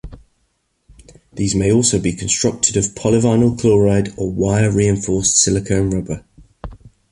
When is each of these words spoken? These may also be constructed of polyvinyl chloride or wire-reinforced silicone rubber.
These 1.33 1.53
may 1.53 1.71
also 1.71 1.99
be 1.99 2.13
constructed 2.13 2.75
of 2.75 2.95
polyvinyl 2.95 3.59
chloride 3.59 4.11
or 4.17 4.31
wire-reinforced 4.31 5.37
silicone 5.37 5.91
rubber. 5.91 6.25